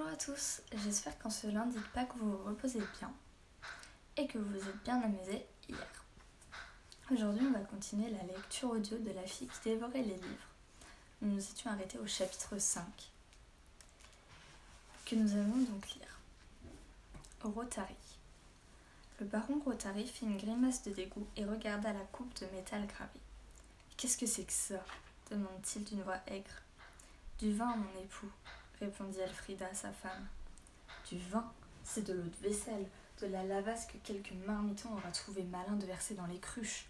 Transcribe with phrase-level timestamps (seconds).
[0.00, 3.12] Bonjour à tous, j'espère qu'en ce lundi de Pâques vous vous reposez bien
[4.16, 6.04] et que vous vous êtes bien amusés hier.
[7.10, 10.48] Aujourd'hui on va continuer la lecture audio de la fille qui dévorait les livres.
[11.20, 12.82] Nous nous étions arrêtés au chapitre 5
[15.04, 16.18] que nous allons donc lire.
[17.42, 17.94] Rotary.
[19.20, 23.20] Le baron Rotary fit une grimace de dégoût et regarda la coupe de métal gravée.
[23.98, 24.82] Qu'est-ce que c'est que ça?
[25.30, 26.62] demanda-t-il d'une voix aigre.
[27.38, 28.30] Du vin, mon époux,
[28.80, 30.26] répondit Elfrida, sa femme.
[31.08, 31.52] Du vin
[31.84, 32.86] C'est de l'eau de vaisselle,
[33.20, 36.86] de la lavasse que quelques marmitons aura trouvé malin de verser dans les cruches.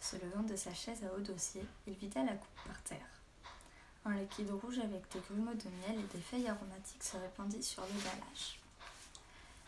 [0.00, 3.06] Se levant de sa chaise à haut dossier, il vida la coupe par terre.
[4.04, 7.82] Un liquide rouge avec des grumeaux de miel et des feuilles aromatiques se répandit sur
[7.82, 8.60] l'emballage.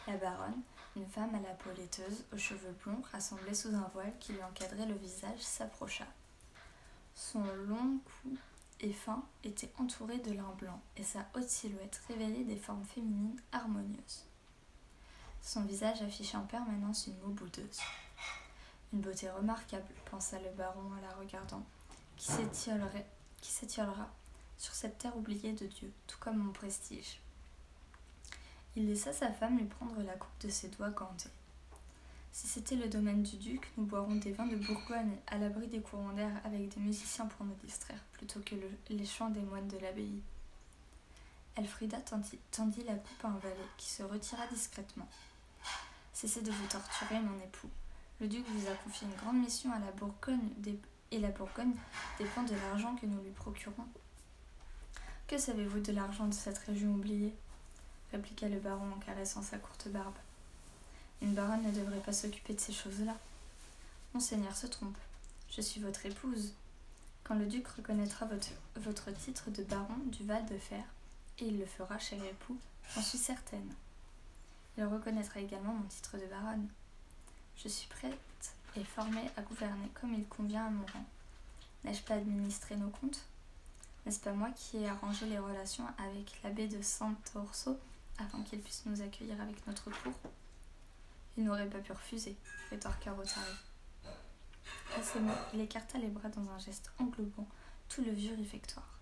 [0.06, 0.62] La baronne,
[0.96, 4.42] une femme à la peau laiteuse, aux cheveux blonds, rassemblés sous un voile qui lui
[4.42, 6.06] encadrait le visage, s'approcha.
[7.14, 8.36] Son long cou
[8.80, 13.40] et fin était entouré de lin blanc, et sa haute silhouette révélait des formes féminines
[13.52, 14.24] harmonieuses.
[15.42, 17.80] Son visage affichait en permanence une moue boudeuse.
[18.92, 21.64] Une beauté remarquable, pensa le baron en la regardant,
[22.16, 22.30] qui
[23.50, 24.08] s'étiolera
[24.58, 27.20] sur cette terre oubliée de Dieu, tout comme mon prestige.
[28.76, 31.30] Il laissa sa femme lui prendre la coupe de ses doigts gantés.
[32.32, 35.80] Si c'était le domaine du duc, nous boirons des vins de Bourgogne à l'abri des
[35.80, 38.54] courants d'air avec des musiciens pour nous distraire, plutôt que
[38.88, 40.22] les chants des moines de l'abbaye.
[41.56, 45.08] Elfrida tendit, la coupe à un valet, qui se retira discrètement.
[46.12, 47.68] Cessez de vous torturer, mon époux.
[48.20, 50.50] Le duc vous a confié une grande mission à la Bourgogne,
[51.10, 51.74] et la Bourgogne
[52.18, 53.86] dépend de l'argent que nous lui procurons.
[55.26, 57.34] Que savez-vous de l'argent de cette région oubliée?
[58.12, 60.16] répliqua le baron en caressant sa courte barbe.
[61.22, 63.16] Une baronne ne devrait pas s'occuper de ces choses-là.
[64.14, 64.96] Monseigneur se trompe.
[65.50, 66.54] Je suis votre épouse.
[67.24, 68.26] Quand le duc reconnaîtra
[68.76, 70.82] votre, titre de baron du Val de Fer,
[71.38, 72.58] et il le fera, cher époux,
[72.94, 73.74] j'en suis certaine.
[74.78, 76.68] Il reconnaîtra également mon titre de baronne.
[77.56, 81.04] Je suis prête et formée à gouverner comme il convient à mon rang.
[81.84, 83.24] N'ai-je pas administré nos comptes?
[84.04, 87.78] N'est-ce pas moi qui ai arrangé les relations avec l'abbé de Sant'Orso
[88.18, 90.14] afin qu'il puisse nous accueillir avec notre cour?
[91.36, 92.36] Il n'aurait pas pu refuser,
[92.70, 93.54] rétorqua Rotary.
[94.96, 97.48] À ces mots, il écarta les bras dans un geste englobant
[97.88, 98.98] tout le vieux réfectoire.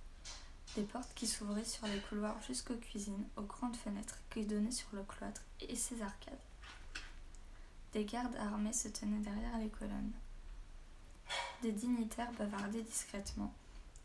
[0.76, 4.88] Des portes qui s'ouvraient sur les couloirs jusqu'aux cuisines, aux grandes fenêtres qui donnaient sur
[4.92, 6.38] le cloître et ses arcades.
[7.92, 10.12] Des gardes armés se tenaient derrière les colonnes.
[11.62, 13.52] Des dignitaires bavardaient discrètement,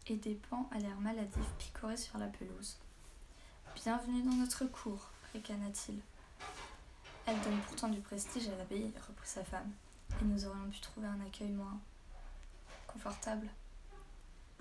[0.08, 2.78] et des pans à l'air maladif picoraient sur la pelouse.
[3.76, 6.00] Bienvenue dans notre cour, ricana-t-il.
[7.26, 9.72] Elle donne pourtant du prestige à l'abbaye, reprit sa femme,
[10.22, 11.80] et nous aurions pu trouver un accueil moins
[12.88, 13.48] confortable.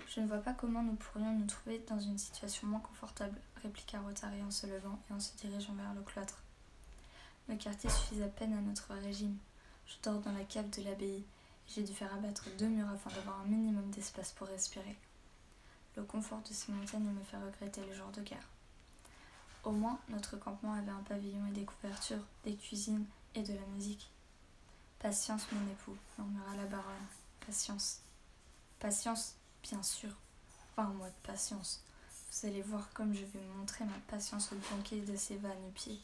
[0.07, 3.99] Je ne vois pas comment nous pourrions nous trouver dans une situation moins confortable, répliqua
[3.99, 6.41] Rotary en se levant et en se dirigeant vers le cloître.
[7.49, 9.37] Le quartier suffit à peine à notre régime.
[9.85, 11.25] Je dors dans la cave de l'abbaye.
[11.67, 14.97] J'ai dû faire abattre deux murs afin d'avoir un minimum d'espace pour respirer.
[15.97, 18.47] Le confort de ces montagnes me fait regretter les jours de guerre.
[19.63, 23.65] Au moins, notre campement avait un pavillon et des couvertures, des cuisines et de la
[23.75, 24.09] musique.
[24.99, 27.07] Patience, mon époux, murmura la baronne.
[27.45, 27.99] Patience.
[28.79, 30.09] Patience, bien sûr.
[30.75, 31.81] Un mois de patience.
[32.31, 35.99] Vous allez voir comme je vais montrer ma patience au banquet de ces vannes pieds.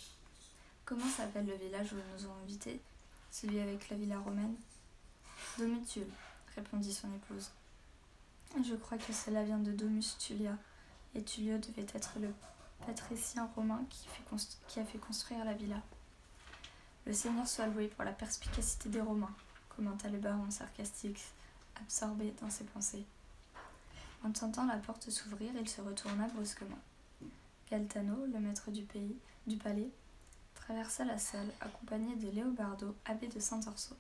[0.86, 2.80] Comment s'appelle le village où nous avons invités
[3.32, 4.56] Celui avec la villa romaine?
[5.58, 6.10] Domitule,
[6.56, 7.50] répondit son épouse.
[8.64, 10.58] Je crois que cela vient de Domus Tulia,
[11.16, 12.30] et Tulio devait être le
[12.86, 14.08] patricien romain qui,
[14.80, 15.82] a fait construire la villa.
[17.06, 19.34] Le Seigneur soit loué pour la perspicacité des Romains,
[19.76, 21.24] commenta le baron sarcastique,
[21.82, 23.06] absorbé dans ses pensées.
[24.24, 26.80] Entendant la porte s'ouvrir, il se retourna brusquement.
[27.72, 28.86] Galtano, le maître du
[29.48, 29.90] du palais,
[30.54, 33.96] traversa la salle, accompagné de Léobardo, abbé de Saint-Orso.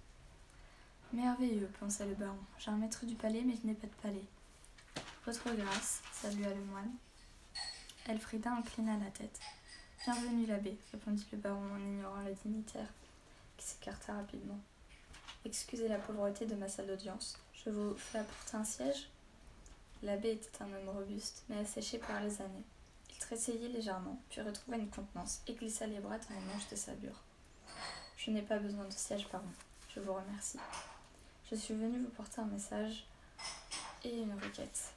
[1.14, 2.38] Merveilleux, pensa le baron.
[2.60, 4.26] J'ai un maître du palais, mais je n'ai pas de palais.
[5.26, 6.92] Votre grâce, salua le moine,
[8.09, 9.40] Elfrida inclina la tête.
[10.03, 12.88] Bienvenue l'abbé, répondit le baron en ignorant la dignitaire,
[13.56, 14.57] qui s'écarta rapidement.
[15.45, 17.38] Excusez la pauvreté de ma salle d'audience.
[17.54, 19.12] Je vous fais apporter un siège
[20.01, 22.63] L'abbé était un homme robuste, mais asséché par les années.
[23.12, 26.75] Il tressaillit légèrement, puis retrouva une contenance et glissa les bras dans les manches de
[26.75, 27.22] sa bure.
[28.18, 29.45] Je n'ai pas besoin de siège, baron.
[29.94, 30.57] Je vous remercie.
[31.51, 33.06] Je suis venu vous porter un message
[34.04, 34.94] et une requête.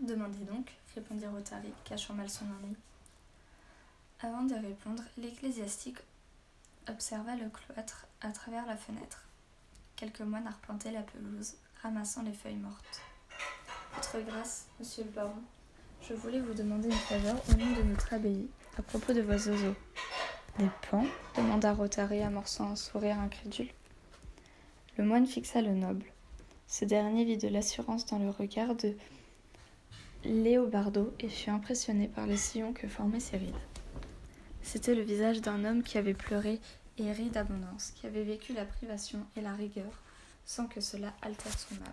[0.00, 2.76] Demandez donc, répondit Rotary, cachant mal son ennui.
[4.20, 5.98] Avant de répondre, l'ecclésiastique
[6.88, 9.24] observa le cloître à travers la fenêtre.
[9.96, 13.00] Quelques moines arpentaient la pelouse, ramassant les feuilles mortes.
[13.94, 15.42] Votre grâce, monsieur le baron,
[16.00, 19.32] Je voulais vous demander une faveur au nom de notre abbaye à propos de vos
[19.32, 19.76] oiseaux.
[20.58, 21.06] Les pans
[21.36, 23.70] demanda Rotary amorçant un sourire incrédule.
[24.98, 26.06] Le moine fixa le noble.
[26.66, 28.96] Ce dernier vit de l'assurance dans le regard de
[30.24, 33.54] Léobardo et fut impressionné par les sillons que formaient ses rides.
[34.62, 36.60] C'était le visage d'un homme qui avait pleuré
[36.98, 39.90] et ri d'abondance, qui avait vécu la privation et la rigueur
[40.44, 41.92] sans que cela altère son âme.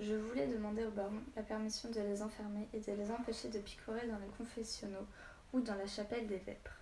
[0.00, 3.58] Je voulais demander au baron la permission de les enfermer et de les empêcher de
[3.58, 5.06] picorer dans les confessionnaux
[5.52, 6.78] ou dans la chapelle des vêpres.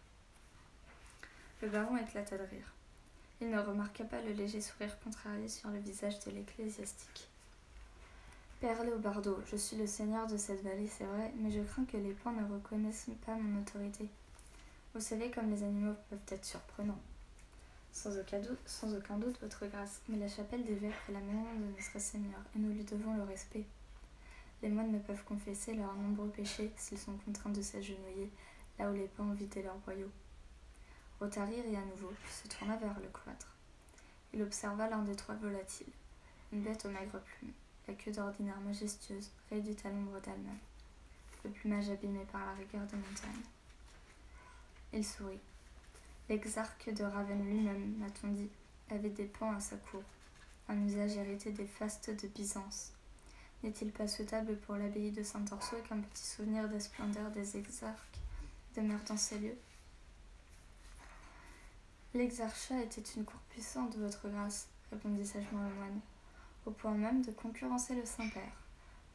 [1.63, 2.73] Le baron éclata de rire.
[3.41, 7.29] Il ne remarqua pas le léger sourire contrarié sur le visage de l'ecclésiastique.
[8.65, 11.99] Père Léobardo, je suis le seigneur de cette vallée, c'est vrai, mais je crains que
[11.99, 14.09] les pans ne reconnaissent pas mon autorité.
[14.95, 17.03] Vous savez comme les animaux peuvent être surprenants.
[17.93, 21.21] Sans aucun, doute, sans aucun doute, votre grâce, mais la chapelle des Vêpres est la
[21.21, 23.67] maison de notre Seigneur, et nous lui devons le respect.
[24.63, 28.31] Les moines ne peuvent confesser leurs nombreux péchés s'ils sont contraints de s'agenouiller
[28.79, 30.09] là où les pans ont vidé leur boyau.
[31.21, 33.49] Rotary rit à nouveau, puis se tourna vers le cloître.
[34.33, 35.93] Il observa l'un des trois volatiles,
[36.51, 37.53] une bête aux maigres plumes,
[37.87, 40.59] la queue d'ordinaire majestueuse, réduite à l'ombre d'elle-même,
[41.45, 43.45] le plumage abîmé par la rigueur des montagnes.
[44.93, 45.41] Il sourit.
[46.29, 48.49] L'exarque de Ravenne lui-même, m'a-t-on dit,
[48.91, 50.03] avait des pans à sa cour,
[50.69, 52.93] un usage hérité des fastes de Byzance.
[53.63, 58.19] N'est-il pas souhaitable pour l'abbaye de Saint-Orso qu'un petit souvenir des splendeurs des exarques
[58.75, 59.59] demeure dans ces lieux?
[62.15, 66.01] L'exarchat était une cour puissante, votre grâce, répondit sagement le moine,
[66.67, 68.63] au point même de concurrencer le Saint-Père.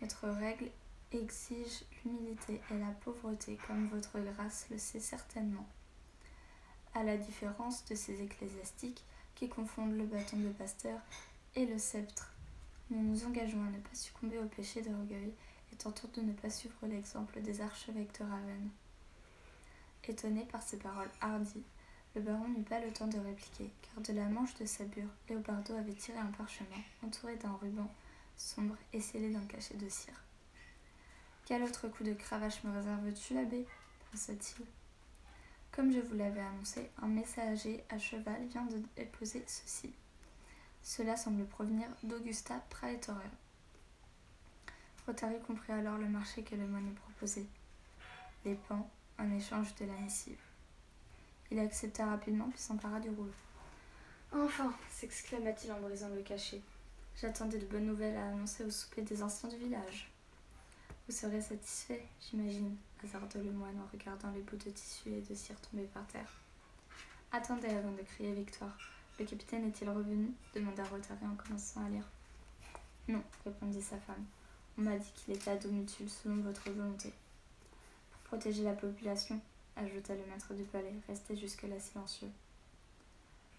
[0.01, 0.69] Notre règle
[1.11, 5.67] exige l'humilité et la pauvreté, comme votre grâce le sait certainement
[6.95, 9.03] à la différence de ces ecclésiastiques
[9.35, 10.99] qui confondent le bâton de pasteur
[11.55, 12.33] et le sceptre.
[12.89, 15.31] Nous nous engageons à ne pas succomber au péché d'orgueil
[15.71, 18.69] et tentons de ne pas suivre l'exemple des archevêques de Ravenne.
[20.07, 21.63] Étonné par ces paroles hardies,
[22.15, 25.09] le baron n'eut pas le temps de répliquer, car de la manche de sa bure,
[25.27, 27.89] Léobardo avait tiré un parchemin entouré d'un ruban
[28.35, 30.23] sombre et scellé d'un cachet de cire.
[31.45, 33.65] Quel autre coup de cravache me réserves-tu, l'abbé?
[34.11, 34.65] pensa-t-il.
[35.71, 39.93] Comme je vous l'avais annoncé, un messager à cheval vient de déposer ceci.
[40.81, 43.29] Cela semble provenir d'Augusta Praetoria.
[45.05, 47.45] Rotary comprit alors le marché que le moine proposait.
[48.45, 48.89] Les pans
[49.19, 50.39] en échange de la missive.
[51.51, 53.31] Il accepta rapidement puis s'empara du rouleau.
[54.31, 56.61] Enfin s'exclama-t-il en brisant le cachet.
[57.19, 60.11] J'attendais de bonnes nouvelles à annoncer au souper des anciens du village.
[61.07, 65.33] Vous serez satisfait, j'imagine, hasarda le moine en regardant les bouts de tissu et de
[65.33, 66.31] cire tombés par terre.
[67.31, 68.77] Attendez avant de crier victoire.
[69.19, 70.31] Le capitaine est-il revenu?
[70.53, 72.07] demanda Rotary en commençant à lire.
[73.07, 74.23] Non, répondit sa femme.
[74.77, 77.11] On m'a dit qu'il était à Domitul selon votre volonté.
[78.11, 79.41] Pour protéger la population,
[79.75, 82.31] ajouta le maître du palais, resté jusque-là silencieux.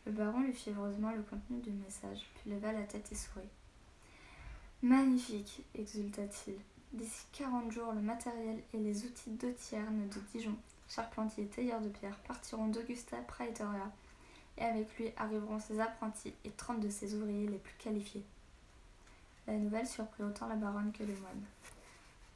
[0.06, 3.48] Le baron lui fit heureusement le contenu du message, puis leva la tête et sourit.
[4.82, 6.56] Magnifique, exulta-t-il.
[6.92, 10.56] D'ici 40 jours, le matériel et les outils d'Autierne de Dijon,
[10.88, 13.92] charpentier et tailleur de pierre, partiront d'Augusta Praetoria,
[14.58, 18.24] et avec lui arriveront ses apprentis et 30 de ses ouvriers les plus qualifiés.
[19.46, 21.44] La nouvelle surprit autant la baronne que le moine.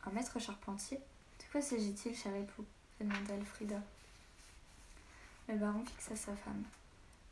[0.05, 0.99] Un maître charpentier?
[0.99, 2.65] De quoi s'agit-il, cher époux?
[3.01, 3.81] Demanda Elfrida.
[5.49, 6.63] Le baron fixa sa femme.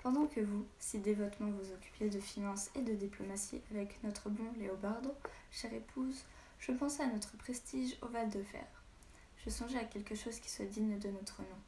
[0.03, 4.51] Pendant que vous, si dévotement vous occupiez de finances et de diplomatie avec notre bon
[4.59, 5.15] Léobardo,
[5.53, 6.25] chère épouse,
[6.59, 8.67] je pensais à notre prestige au Val de Fer.
[9.45, 11.59] Je songeais à quelque chose qui soit digne de notre nom.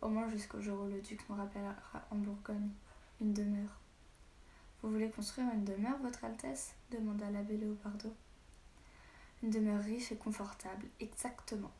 [0.00, 1.74] Au moins jusqu'au jour où le duc nous rappellera
[2.10, 2.70] en Bourgogne
[3.20, 3.78] une demeure.
[4.82, 6.74] Vous voulez construire une demeure, Votre Altesse?
[6.90, 8.12] demanda l'abbé Léopardo.
[9.42, 11.70] Une demeure riche et confortable, exactement,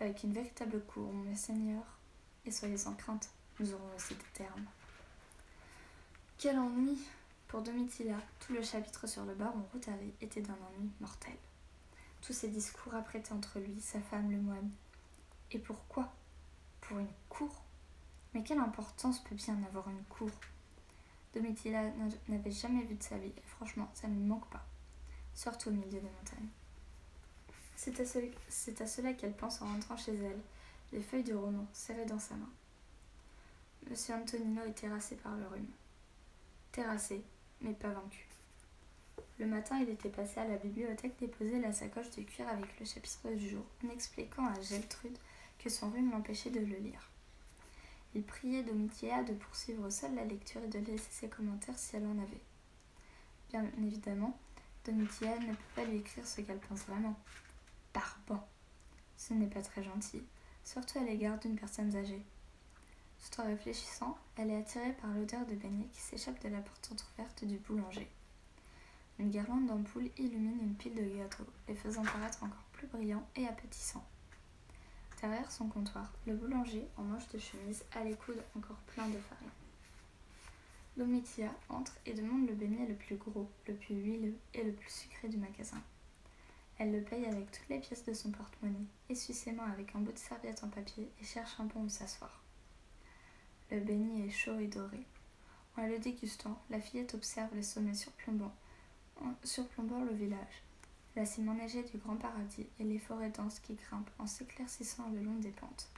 [0.00, 1.98] avec une véritable cour, mes seigneurs.
[2.44, 4.66] Et soyez sans crainte, nous aurons aussi des termes.
[6.38, 6.98] Quel ennui
[7.48, 11.36] Pour Domitilla, tout le chapitre sur le baron Rotary était d'un ennui mortel
[12.22, 14.70] tous ces discours apprêtés entre lui, sa femme, le moine.
[15.52, 16.12] Et pourquoi?
[16.80, 17.62] Pour une cour?
[18.34, 20.30] Mais quelle importance peut bien avoir une cour?
[21.34, 21.82] Domitilla
[22.28, 24.64] n'avait jamais vu de sa vie, et franchement, ça ne lui manque pas,
[25.34, 26.48] surtout au milieu des montagnes.
[27.82, 30.38] C'est à, cela qu'elle pense en rentrant chez elle,
[30.92, 32.50] les feuilles de roman serrées dans sa main.
[33.88, 35.70] Monsieur Antonino est terrassé par le rhume.
[36.72, 37.22] Terrassé,
[37.62, 38.26] mais pas vaincu.
[39.38, 42.84] Le matin, il était passé à la bibliothèque déposer la sacoche de cuir avec le
[42.84, 45.16] chapitre du jour, en expliquant à Geltrude
[45.58, 47.08] que son rhume l'empêchait de le lire.
[48.14, 52.06] Il priait Domitia de poursuivre seule la lecture et de laisser ses commentaires si elle
[52.06, 52.42] en avait.
[53.48, 54.38] Bien évidemment,
[54.84, 57.18] Domitia ne peut pas lui écrire ce qu'elle pense vraiment.
[57.92, 58.46] Barbant,
[59.16, 60.22] Ce n'est pas très gentil,
[60.64, 62.22] surtout à l'égard d'une personne âgée.
[63.18, 66.90] Tout en réfléchissant, elle est attirée par l'odeur de beignet qui s'échappe de la porte
[66.92, 68.08] entrouverte du boulanger.
[69.18, 73.46] Une guirlande d'ampoules illumine une pile de gâteaux, les faisant paraître encore plus brillants et
[73.46, 74.06] appétissants.
[75.20, 79.18] Derrière son comptoir, le boulanger, en manche de chemise, a les coudes encore pleins de
[79.18, 79.50] farine.
[80.96, 84.90] Domitia entre et demande le beignet le plus gros, le plus huileux et le plus
[84.90, 85.82] sucré du magasin.
[86.80, 89.98] Elle le paye avec toutes les pièces de son porte-monnaie, essuie ses mains avec un
[89.98, 92.42] bout de serviette en papier et cherche un bon où s'asseoir.
[93.70, 95.04] Le beignet est chaud et doré.
[95.76, 98.54] En le dégustant, la fillette observe les sommets surplombants,
[99.44, 100.62] surplombant le village,
[101.16, 105.20] la cime enneigée du grand paradis et les forêts denses qui grimpent en s'éclaircissant le
[105.20, 105.90] long des pentes.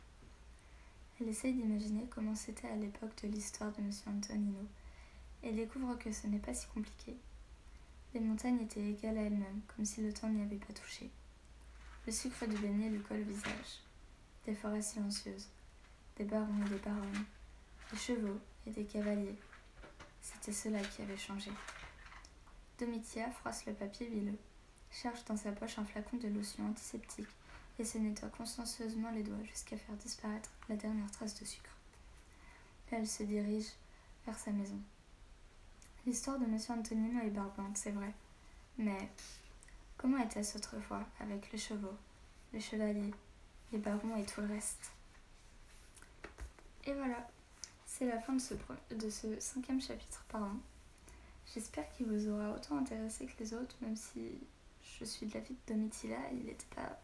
[1.20, 3.90] Elle essaye d'imaginer comment c'était à l'époque de l'histoire de M.
[4.08, 4.66] Antonino
[5.44, 7.16] et découvre que ce n'est pas si compliqué.
[8.14, 11.10] Les montagnes étaient égales à elles-mêmes, comme si le temps n'y avait pas touché.
[12.06, 13.80] Le sucre du beignet lui colle au visage.
[14.44, 15.48] Des forêts silencieuses,
[16.16, 17.24] des barons et des baronnes,
[17.90, 19.38] des chevaux et des cavaliers.
[20.20, 21.50] C'était cela qui avait changé.
[22.78, 24.38] Domitia froisse le papier huileux,
[24.90, 27.28] cherche dans sa poche un flacon de lotion antiseptique
[27.78, 31.70] et se nettoie consciencieusement les doigts jusqu'à faire disparaître la dernière trace de sucre.
[32.90, 33.70] elle se dirige
[34.26, 34.78] vers sa maison.
[36.04, 38.12] L'histoire de Monsieur Antonino est barbante, c'est vrai.
[38.76, 39.08] Mais
[39.96, 41.96] comment était-ce autrefois avec les chevaux,
[42.52, 43.14] les chevaliers,
[43.70, 44.90] les barons et tout le reste?
[46.84, 47.28] Et voilà,
[47.86, 48.54] c'est la fin de ce,
[48.94, 50.58] de ce cinquième chapitre, pardon.
[51.54, 54.40] J'espère qu'il vous aura autant intéressé que les autres, même si
[54.98, 56.98] je suis de la vie de Domitila, il n'était pas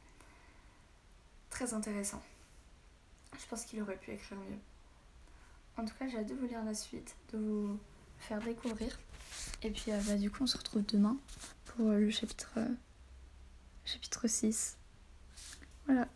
[1.50, 2.22] très intéressant.
[3.38, 4.58] Je pense qu'il aurait pu écrire mieux.
[5.76, 7.78] En tout cas, j'ai hâte de vous lire la suite, de vous
[8.18, 8.98] faire découvrir.
[9.62, 11.16] Et puis euh, bah, du coup on se retrouve demain
[11.64, 12.66] pour euh, le chapitre, euh,
[13.84, 14.76] chapitre 6.
[15.86, 16.08] Voilà.